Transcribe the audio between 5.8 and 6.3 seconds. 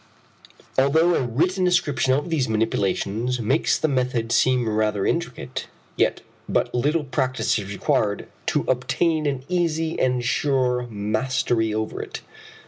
yet